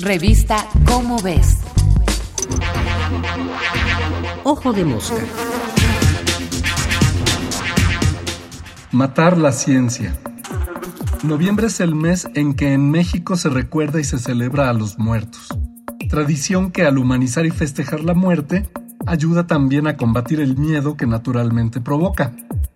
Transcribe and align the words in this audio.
Revista 0.00 0.64
Cómo 0.86 1.20
ves. 1.20 1.58
Ojo 4.44 4.72
de 4.72 4.84
mosca. 4.84 5.16
Matar 8.92 9.36
la 9.38 9.50
ciencia. 9.50 10.16
Noviembre 11.24 11.66
es 11.66 11.80
el 11.80 11.96
mes 11.96 12.28
en 12.34 12.54
que 12.54 12.74
en 12.74 12.92
México 12.92 13.36
se 13.36 13.48
recuerda 13.48 13.98
y 13.98 14.04
se 14.04 14.20
celebra 14.20 14.70
a 14.70 14.72
los 14.72 15.00
muertos. 15.00 15.48
Tradición 16.08 16.70
que 16.70 16.86
al 16.86 16.96
humanizar 16.96 17.44
y 17.44 17.50
festejar 17.50 18.04
la 18.04 18.14
muerte, 18.14 18.70
ayuda 19.04 19.48
también 19.48 19.88
a 19.88 19.96
combatir 19.96 20.38
el 20.38 20.56
miedo 20.56 20.96
que 20.96 21.08
naturalmente 21.08 21.80
provoca. 21.80 22.30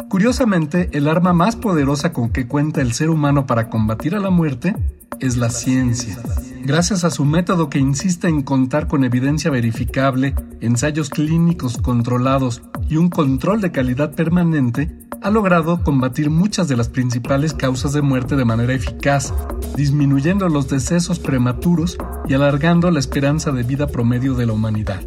Curiosamente, 0.09 0.91
el 0.93 1.07
arma 1.07 1.33
más 1.33 1.55
poderosa 1.55 2.13
con 2.13 2.31
que 2.31 2.49
cuenta 2.49 2.81
el 2.81 2.93
ser 2.95 3.11
humano 3.11 3.47
para 3.47 3.71
combatir 3.71 4.17
a 4.17 4.21
la 4.21 4.31
muerte 4.31 4.75
es 5.21 5.37
la 5.37 5.51
ciencia. 5.51 6.21
Gracias 6.65 7.03
a 7.03 7.11
su 7.11 7.25
método 7.25 7.69
que 7.69 7.81
insiste 7.81 8.29
en 8.29 8.43
contar 8.43 8.87
con 8.87 9.03
evidencia 9.03 9.51
verificable, 9.51 10.37
ensayos 10.61 11.11
clínicos 11.11 11.77
controlados 11.79 12.63
y 12.89 12.99
un 12.99 13.11
control 13.11 13.61
de 13.61 13.73
calidad 13.73 14.15
permanente, 14.15 14.97
ha 15.23 15.31
logrado 15.31 15.83
combatir 15.83 16.31
muchas 16.31 16.69
de 16.69 16.77
las 16.77 16.89
principales 16.89 17.53
causas 17.53 17.93
de 17.95 18.03
muerte 18.03 18.37
de 18.37 18.45
manera 18.45 18.75
eficaz, 18.75 19.35
disminuyendo 19.77 20.49
los 20.49 20.69
decesos 20.69 21.19
prematuros 21.19 21.99
y 22.29 22.35
alargando 22.35 22.93
la 22.93 23.01
esperanza 23.01 23.51
de 23.51 23.65
vida 23.65 23.89
promedio 23.89 24.35
de 24.35 24.47
la 24.47 24.53
humanidad. 24.53 25.01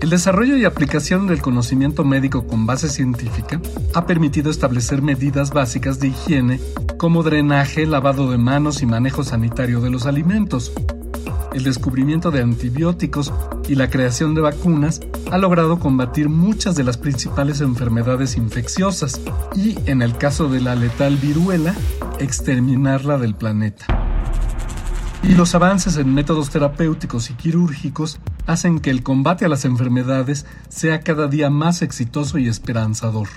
El 0.00 0.08
desarrollo 0.08 0.56
y 0.56 0.64
aplicación 0.64 1.26
del 1.26 1.42
conocimiento 1.42 2.04
médico 2.04 2.46
con 2.46 2.64
base 2.64 2.88
científica 2.88 3.60
ha 3.92 4.06
permitido 4.06 4.50
establecer 4.50 5.02
medidas 5.02 5.50
básicas 5.50 6.00
de 6.00 6.08
higiene 6.08 6.60
como 6.98 7.22
drenaje, 7.22 7.86
lavado 7.86 8.30
de 8.30 8.38
manos 8.38 8.82
y 8.82 8.86
manejo 8.86 9.24
sanitario 9.24 9.80
de 9.80 9.90
los 9.90 10.06
alimentos. 10.06 10.72
El 11.52 11.64
descubrimiento 11.64 12.30
de 12.30 12.42
antibióticos 12.42 13.32
y 13.68 13.76
la 13.76 13.88
creación 13.88 14.34
de 14.34 14.40
vacunas 14.40 15.00
ha 15.30 15.38
logrado 15.38 15.78
combatir 15.78 16.28
muchas 16.28 16.74
de 16.74 16.84
las 16.84 16.96
principales 16.96 17.60
enfermedades 17.60 18.36
infecciosas 18.36 19.20
y, 19.54 19.78
en 19.86 20.02
el 20.02 20.16
caso 20.16 20.48
de 20.48 20.60
la 20.60 20.74
letal 20.74 21.16
viruela, 21.16 21.74
exterminarla 22.18 23.18
del 23.18 23.34
planeta. 23.34 23.86
Y 25.22 25.34
los 25.34 25.54
avances 25.54 25.96
en 25.96 26.12
métodos 26.12 26.50
terapéuticos 26.50 27.30
y 27.30 27.34
quirúrgicos 27.34 28.20
hacen 28.46 28.78
que 28.78 28.90
el 28.90 29.02
combate 29.02 29.44
a 29.44 29.48
las 29.48 29.64
enfermedades 29.64 30.44
sea 30.68 31.00
cada 31.00 31.28
día 31.28 31.50
más 31.50 31.82
exitoso 31.82 32.36
y 32.38 32.48
esperanzador. 32.48 33.28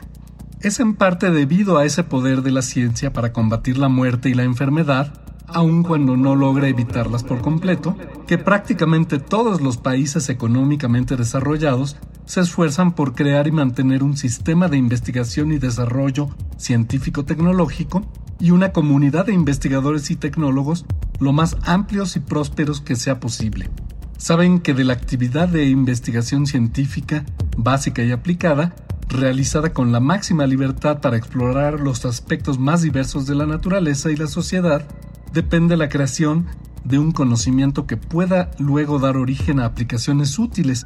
Es 0.60 0.80
en 0.80 0.96
parte 0.96 1.30
debido 1.30 1.78
a 1.78 1.86
ese 1.86 2.04
poder 2.04 2.42
de 2.42 2.50
la 2.50 2.64
ciencia 2.64 3.14
para 3.14 3.32
combatir 3.32 3.78
la 3.78 3.90
muerte 3.90 4.30
y 4.30 4.34
la 4.34 4.44
enfermedad, 4.44 5.14
aun 5.46 5.84
cuando 5.84 6.18
no 6.18 6.36
logra 6.36 6.68
evitarlas 6.68 7.24
por 7.24 7.42
completo, 7.42 7.96
que 8.26 8.40
prácticamente 8.40 9.20
todos 9.20 9.62
los 9.62 9.78
países 9.78 10.30
económicamente 10.30 11.16
desarrollados 11.16 11.98
se 12.26 12.42
esfuerzan 12.42 12.94
por 12.94 13.14
crear 13.14 13.48
y 13.48 13.52
mantener 13.52 14.02
un 14.02 14.18
sistema 14.18 14.68
de 14.68 14.78
investigación 14.78 15.52
y 15.54 15.60
desarrollo 15.60 16.30
científico-tecnológico 16.58 18.02
y 18.40 18.50
una 18.50 18.72
comunidad 18.72 19.28
de 19.28 19.34
investigadores 19.34 20.10
y 20.10 20.16
tecnólogos 20.16 20.86
lo 21.20 21.34
más 21.34 21.56
amplios 21.64 22.16
y 22.16 22.20
prósperos 22.20 22.82
que 22.82 22.96
sea 22.96 23.20
posible. 23.20 23.70
Saben 24.18 24.60
que 24.60 24.74
de 24.74 24.84
la 24.84 24.94
actividad 24.94 25.48
de 25.48 25.68
investigación 25.68 26.48
científica, 26.48 27.26
básica 27.56 28.04
y 28.04 28.12
aplicada, 28.12 28.74
realizada 29.10 29.72
con 29.72 29.92
la 29.92 30.00
máxima 30.00 30.46
libertad 30.46 31.00
para 31.00 31.18
explorar 31.18 31.80
los 31.80 32.06
aspectos 32.06 32.60
más 32.60 32.82
diversos 32.82 33.26
de 33.26 33.36
la 33.36 33.46
naturaleza 33.46 34.12
y 34.12 34.16
la 34.16 34.28
sociedad, 34.28 34.86
depende 35.32 35.78
la 35.78 35.90
creación 35.90 36.46
de 36.84 37.00
un 37.00 37.12
conocimiento 37.12 37.86
que 37.86 37.98
pueda 37.98 38.52
luego 38.60 39.00
dar 39.00 39.18
origen 39.18 39.60
a 39.60 39.66
aplicaciones 39.66 40.38
útiles 40.40 40.86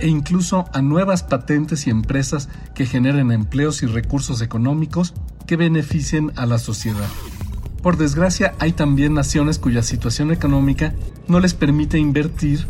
e 0.00 0.08
incluso 0.08 0.66
a 0.72 0.82
nuevas 0.82 1.22
patentes 1.22 1.86
y 1.86 1.90
empresas 1.90 2.48
que 2.74 2.86
generen 2.86 3.32
empleos 3.32 3.82
y 3.82 3.86
recursos 3.86 4.42
económicos 4.42 5.14
que 5.46 5.56
beneficien 5.56 6.32
a 6.36 6.46
la 6.46 6.58
sociedad. 6.58 7.08
Por 7.82 7.96
desgracia, 7.96 8.54
hay 8.58 8.72
también 8.72 9.14
naciones 9.14 9.58
cuya 9.58 9.82
situación 9.82 10.32
económica 10.32 10.94
no 11.26 11.40
les 11.40 11.54
permite 11.54 11.98
invertir, 11.98 12.66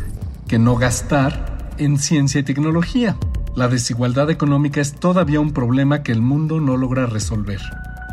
que 0.47 0.59
no 0.59 0.75
gastar, 0.75 1.73
en 1.77 1.97
ciencia 1.97 2.41
y 2.41 2.43
tecnología. 2.43 3.17
La 3.55 3.67
desigualdad 3.67 4.29
económica 4.29 4.81
es 4.81 4.93
todavía 4.93 5.39
un 5.39 5.51
problema 5.51 6.03
que 6.03 6.11
el 6.11 6.21
mundo 6.21 6.61
no 6.61 6.77
logra 6.77 7.05
resolver. 7.05 7.59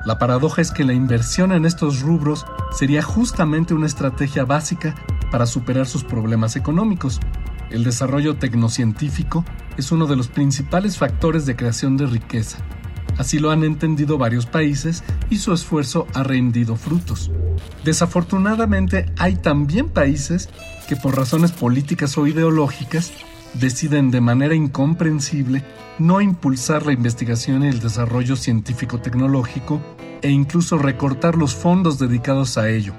La 0.05 0.19
paradoja 0.19 0.63
es 0.63 0.71
que 0.71 0.85
la 0.85 0.93
inversión 0.93 1.53
en 1.53 1.65
estos 1.65 2.01
rubros 2.01 2.47
sería 2.73 3.03
justamente 3.03 3.75
una 3.75 3.87
estrategia 3.87 4.45
básica 4.45 4.95
para 5.31 5.47
superar 5.47 5.87
sus 5.87 6.05
problemas 6.05 6.57
económicos. 6.57 7.21
El 7.71 7.85
desarrollo 7.85 8.37
tecnocientífico 8.37 9.45
es 9.77 9.93
uno 9.93 10.07
de 10.07 10.17
los 10.17 10.29
principales 10.29 10.99
factores 10.99 11.47
de 11.47 11.57
creación 11.57 11.97
de 11.97 12.07
riqueza 12.07 12.59
Así 13.19 13.39
lo 13.39 13.51
han 13.51 13.65
entendido 13.65 14.19
varios 14.19 14.47
países 14.47 15.03
y 15.31 15.39
su 15.39 15.53
esfuerzo 15.53 16.07
ha 16.13 16.23
rendido 16.23 16.77
frutos. 16.77 17.31
Desafortunadamente 17.85 19.07
hay 19.19 19.37
también 19.37 19.89
países 19.89 20.51
que 20.89 20.97
por 20.97 21.17
razones 21.17 21.53
políticas 21.53 22.19
o 22.19 22.27
ideológicas 22.27 23.13
deciden 23.61 24.11
de 24.11 24.21
manera 24.21 24.55
incomprensible 24.55 25.65
no 25.99 26.21
impulsar 26.21 26.87
la 26.87 26.93
investigación 26.93 27.65
y 27.65 27.69
el 27.69 27.81
desarrollo 27.81 28.37
científico-tecnológico 28.37 29.81
e 30.23 30.31
incluso 30.31 30.79
recortar 30.79 31.37
los 31.37 31.55
fondos 31.55 31.99
dedicados 31.99 32.59
a 32.59 32.69
ello. 32.69 32.93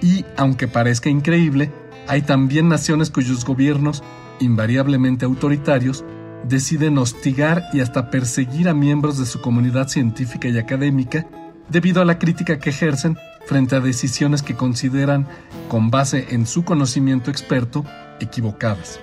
Y, 0.00 0.24
aunque 0.36 0.68
parezca 0.68 1.10
increíble, 1.10 1.70
hay 2.06 2.22
también 2.22 2.68
naciones 2.68 3.10
cuyos 3.10 3.44
gobiernos, 3.44 4.02
invariablemente 4.40 5.24
autoritarios, 5.24 6.04
deciden 6.44 6.98
hostigar 6.98 7.64
y 7.72 7.80
hasta 7.80 8.10
perseguir 8.10 8.68
a 8.68 8.74
miembros 8.74 9.18
de 9.18 9.26
su 9.26 9.40
comunidad 9.40 9.88
científica 9.88 10.48
y 10.48 10.58
académica 10.58 11.26
debido 11.68 12.00
a 12.00 12.04
la 12.04 12.18
crítica 12.18 12.58
que 12.58 12.70
ejercen 12.70 13.18
frente 13.46 13.76
a 13.76 13.80
decisiones 13.80 14.42
que 14.42 14.54
consideran, 14.54 15.26
con 15.68 15.90
base 15.90 16.26
en 16.30 16.46
su 16.46 16.64
conocimiento 16.64 17.30
experto, 17.30 17.84
equivocadas. 18.20 19.00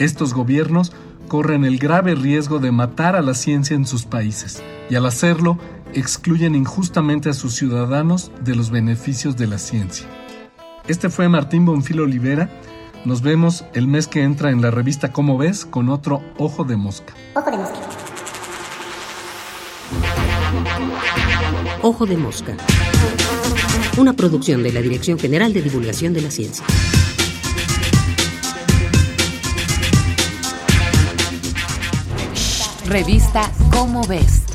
Estos 0.00 0.32
gobiernos 0.32 0.92
corren 1.28 1.66
el 1.66 1.76
grave 1.76 2.14
riesgo 2.14 2.58
de 2.58 2.72
matar 2.72 3.16
a 3.16 3.20
la 3.20 3.34
ciencia 3.34 3.76
en 3.76 3.84
sus 3.84 4.06
países 4.06 4.62
y 4.88 4.94
al 4.94 5.04
hacerlo 5.04 5.58
excluyen 5.92 6.54
injustamente 6.54 7.28
a 7.28 7.34
sus 7.34 7.54
ciudadanos 7.54 8.32
de 8.42 8.56
los 8.56 8.70
beneficios 8.70 9.36
de 9.36 9.46
la 9.46 9.58
ciencia. 9.58 10.06
Este 10.88 11.10
fue 11.10 11.28
Martín 11.28 11.66
Bonfil 11.66 12.00
Olivera, 12.00 12.48
nos 13.04 13.20
vemos 13.20 13.66
el 13.74 13.88
mes 13.88 14.06
que 14.06 14.22
entra 14.22 14.50
en 14.50 14.62
la 14.62 14.70
revista 14.70 15.12
Cómo 15.12 15.36
ves 15.36 15.66
con 15.66 15.90
otro 15.90 16.22
Ojo 16.38 16.64
de 16.64 16.78
Mosca. 16.78 17.12
Ojo 17.34 17.50
de 17.50 17.58
Mosca. 17.58 17.80
Ojo 21.82 22.06
de 22.06 22.16
Mosca. 22.16 22.56
Una 23.98 24.14
producción 24.14 24.62
de 24.62 24.72
la 24.72 24.80
Dirección 24.80 25.18
General 25.18 25.52
de 25.52 25.60
Divulgación 25.60 26.14
de 26.14 26.22
la 26.22 26.30
Ciencia. 26.30 26.64
Revista 32.90 33.48
Cómo 33.70 34.02
ves. 34.02 34.49